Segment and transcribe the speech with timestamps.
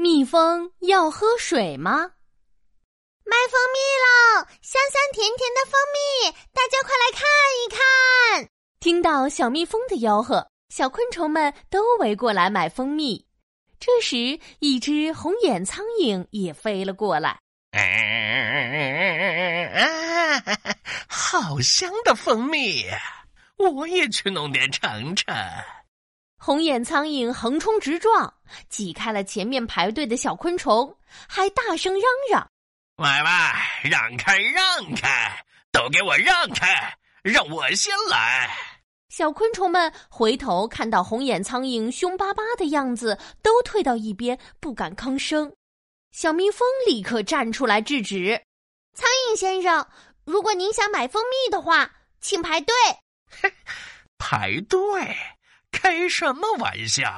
[0.00, 2.12] 蜜蜂要喝水吗？
[3.22, 4.46] 卖蜂蜜喽！
[4.62, 7.20] 香香甜甜的蜂蜜，大家快来看
[7.60, 8.48] 一看！
[8.80, 13.26] 听到小蜜蜂的吆喝，小昆虫们都围过来买蜂蜜。
[13.78, 17.38] 这时，一只红眼苍蝇也飞了过来。
[21.08, 22.86] 好香的蜂蜜，
[23.58, 25.36] 我也去弄点尝尝。
[26.42, 28.32] 红眼苍蝇横冲直撞，
[28.70, 30.96] 挤开了前面排队的小昆虫，
[31.28, 32.50] 还大声嚷嚷
[32.96, 38.48] ：“喂喂，让开让开，都给我让开，让我先来！”
[39.10, 45.52] 小昆虫们回头看到红眼苍蝇凶巴巴的样子，都退到一边，不敢吭声。
[46.10, 48.42] 小蜜蜂立刻站出来制止
[48.96, 49.86] ：“苍蝇先生，
[50.24, 52.74] 如果您想买蜂蜜的话，请排队。
[54.16, 54.78] ”排队。
[55.70, 57.10] 开什么玩笑！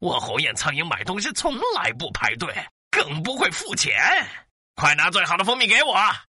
[0.00, 2.54] 我红眼苍蝇买东西从来不排队，
[2.90, 3.94] 更不会付钱。
[4.74, 5.94] 快拿最好的蜂蜜给我，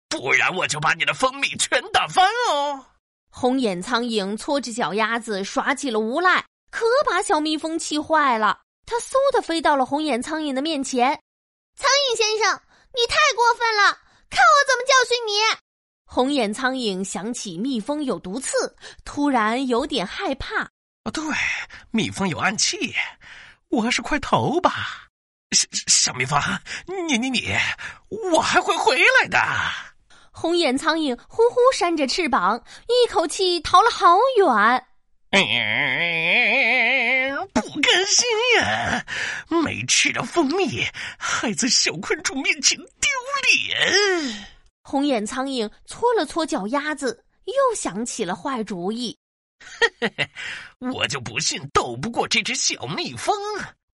[0.08, 2.84] 不然我就把你的蜂蜜全打翻哦！
[3.30, 8.60] 红眼苍蝇搓着脚丫子耍起了无赖，可把小蜜蜂气坏了。
[8.86, 11.18] 它嗖的飞到了红眼苍蝇的面前
[11.74, 12.60] ：“苍蝇先生，
[12.92, 13.98] 你太过分了！
[14.28, 15.32] 看我怎么教训你！”
[16.04, 20.68] 红眼苍蝇想起蜜蜂有毒刺，突然有点害怕。
[21.04, 21.22] 哦，对，
[21.90, 22.94] 蜜蜂有暗器，
[23.68, 25.06] 我还是快逃吧。
[25.52, 26.40] 小小蜜蜂，
[27.08, 27.54] 你你你，
[28.32, 29.38] 我还会回来的。
[30.32, 34.86] 红眼苍蝇呼呼扇着翅膀，一口气逃了好远。
[37.52, 39.04] 不甘心呀，
[39.62, 40.86] 没吃到蜂蜜，
[41.18, 43.10] 还在小昆虫面前丢
[43.52, 44.46] 脸。
[44.82, 49.18] 红眼苍蝇搓了搓脚丫子，又想起了坏主意。
[49.80, 50.30] 嘿嘿嘿，
[50.78, 53.34] 我就不信斗不过这只小蜜蜂！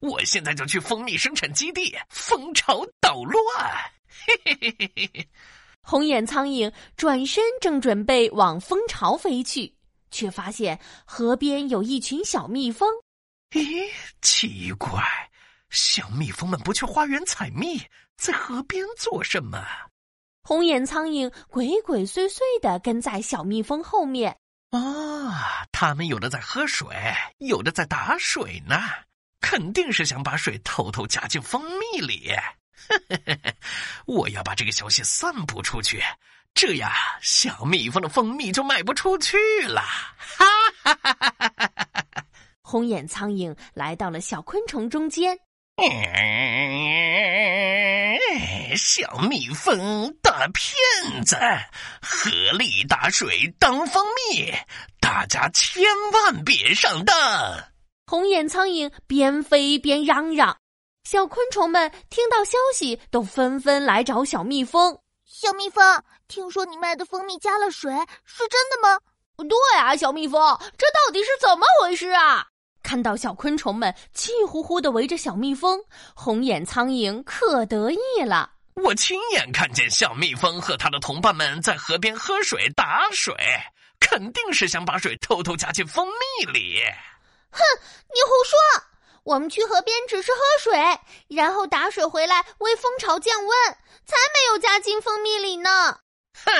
[0.01, 3.93] 我现在就去蜂蜜生产基地，蜂巢捣乱！
[4.09, 5.29] 嘿嘿嘿嘿嘿嘿。
[5.83, 9.75] 红眼苍蝇转身正准备往蜂巢飞去，
[10.11, 12.89] 却发现河边有一群小蜜蜂。
[13.51, 13.91] 咦，
[14.23, 15.03] 奇怪，
[15.71, 17.81] 小蜜蜂们不去花园采蜜，
[18.17, 19.65] 在河边做什么？
[20.43, 24.37] 红眼苍蝇鬼鬼祟祟的跟在小蜜蜂后面。
[24.71, 26.89] 啊，他们有的在喝水，
[27.39, 28.81] 有的在打水呢，
[29.41, 32.33] 肯定是想把水偷偷加进蜂蜜里。
[34.07, 36.03] 我要把这个消息散布出去，
[36.55, 39.83] 这样小蜜蜂的蜂蜜就卖不出去了。
[39.83, 40.47] 哈
[40.83, 42.25] 哈哈哈哈哈！
[42.63, 45.37] 红眼苍蝇来到了小昆虫中间。
[48.77, 51.37] 小蜜蜂大骗子，
[52.01, 54.55] 合力打水当蜂蜜，
[55.01, 55.83] 大家千
[56.13, 57.17] 万别上当！
[58.07, 60.57] 红眼苍蝇边飞边嚷嚷，
[61.03, 64.97] 小昆虫们听到消息都纷纷来找小蜜蜂。
[65.27, 65.83] 小蜜蜂，
[66.29, 67.93] 听说你卖的蜂蜜加了水，
[68.25, 69.01] 是真的吗？
[69.37, 70.41] 对啊，小蜜蜂，
[70.79, 72.47] 这到底是怎么回事啊？
[72.85, 75.81] 看到小昆虫们气呼呼的围着小蜜蜂，
[76.15, 78.53] 红眼苍蝇可得意了。
[78.83, 83.35] 我亲眼看见小蜜蜂和它的同伴们在河边喝水打水，
[84.01, 86.83] 肯定是想把水偷偷加进蜂蜜里。
[87.51, 87.61] 哼，
[88.13, 88.59] 你胡说！
[89.23, 90.99] 我们去河边只是喝水，
[91.29, 93.71] 然后打水回来为蜂巢降温，
[94.07, 96.01] 才没有加进蜂蜜里呢。
[96.45, 96.53] 哼，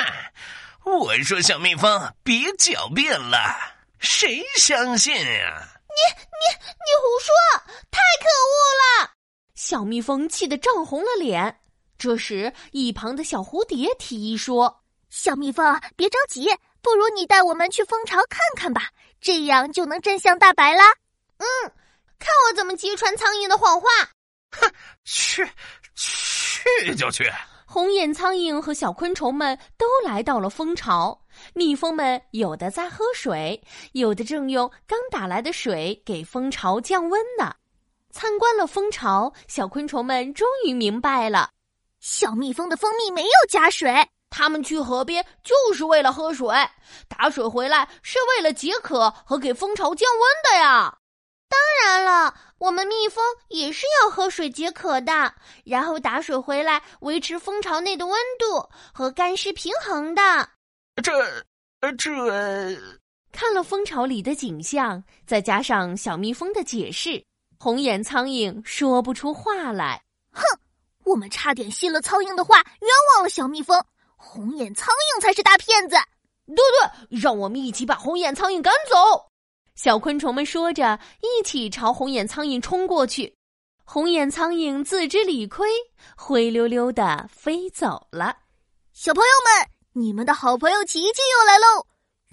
[0.85, 3.55] 我说小蜜蜂别狡辩了，
[3.99, 5.67] 谁相信呀？
[5.89, 7.33] 你你你胡说！
[7.89, 9.11] 太可恶了！
[9.55, 11.57] 小蜜蜂气得涨红了脸。
[12.01, 14.81] 这时，一旁的小蝴蝶提议说
[15.11, 16.49] ：“小蜜蜂，别着急，
[16.81, 18.89] 不如你带我们去蜂巢看看吧，
[19.21, 20.83] 这样就能真相大白啦。”
[21.37, 21.45] 嗯，
[22.17, 23.87] 看我怎么揭穿苍蝇的谎话！
[24.49, 24.71] 哼，
[25.03, 25.47] 去
[25.93, 27.23] 去就去。
[27.67, 31.23] 红眼苍蝇和小昆虫们都来到了蜂巢，
[31.53, 37.53] 蜜蜂们有的在喝水，有的正用刚打来的水给蜂巢降温呢。
[38.09, 41.51] 参观了蜂巢，小昆虫们终于明白了。
[42.01, 43.93] 小蜜蜂的蜂蜜没有加水，
[44.31, 46.47] 他们去河边就是为了喝水，
[47.07, 50.97] 打水回来是为了解渴和给蜂巢降温的呀。
[51.47, 55.31] 当然了，我们蜜蜂也是要喝水解渴的，
[55.63, 60.49] 然后打水回来维持蜂巢内的温度和干湿平衡的。
[61.03, 61.11] 这，
[61.97, 62.79] 这……
[63.31, 67.23] 看了蜂巢里的景象，再加上小蜜蜂的解释，
[67.59, 70.01] 红眼苍蝇说不出话来。
[70.33, 70.41] 哼。
[71.11, 73.83] 我们差点信了苍蝇的话，冤枉了小蜜蜂。
[74.15, 75.97] 红眼苍蝇才是大骗子！
[76.47, 79.25] 对对，让我们一起把红眼苍蝇赶走。
[79.75, 83.35] 小昆虫们说着，一起朝红眼苍蝇冲过去。
[83.83, 85.67] 红眼苍蝇自知理亏，
[86.15, 88.37] 灰溜溜的飞走了。
[88.93, 91.85] 小朋友们，你们的好朋友琪琪又来喽！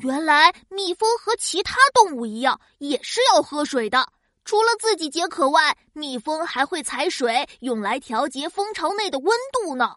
[0.03, 4.07] 原来蜜蜂和其他动物一样，也是要喝水的。
[4.49, 9.97] 除了自己解渴外，蜜蜂还会采水，用来调节蜂巢内的温度呢。